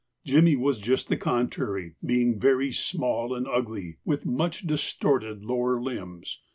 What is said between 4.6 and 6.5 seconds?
distorted lower limbs.